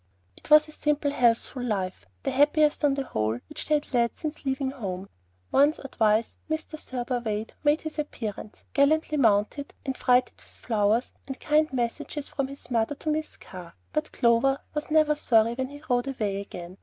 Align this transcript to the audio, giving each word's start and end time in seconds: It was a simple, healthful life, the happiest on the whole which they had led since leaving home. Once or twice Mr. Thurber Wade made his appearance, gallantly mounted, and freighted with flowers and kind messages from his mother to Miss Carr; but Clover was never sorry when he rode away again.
It 0.35 0.49
was 0.49 0.67
a 0.67 0.71
simple, 0.71 1.11
healthful 1.11 1.61
life, 1.61 2.07
the 2.23 2.31
happiest 2.31 2.83
on 2.83 2.95
the 2.95 3.03
whole 3.03 3.37
which 3.49 3.67
they 3.67 3.75
had 3.75 3.93
led 3.93 4.17
since 4.17 4.45
leaving 4.45 4.71
home. 4.71 5.09
Once 5.51 5.77
or 5.77 5.89
twice 5.89 6.39
Mr. 6.49 6.79
Thurber 6.79 7.19
Wade 7.19 7.53
made 7.63 7.81
his 7.81 7.99
appearance, 7.99 8.63
gallantly 8.73 9.19
mounted, 9.19 9.75
and 9.85 9.95
freighted 9.95 10.37
with 10.37 10.45
flowers 10.49 11.13
and 11.27 11.39
kind 11.39 11.71
messages 11.71 12.29
from 12.29 12.47
his 12.47 12.71
mother 12.71 12.95
to 12.95 13.11
Miss 13.11 13.37
Carr; 13.37 13.75
but 13.93 14.11
Clover 14.11 14.57
was 14.73 14.89
never 14.89 15.15
sorry 15.15 15.53
when 15.53 15.67
he 15.69 15.83
rode 15.87 16.07
away 16.07 16.41
again. 16.41 16.79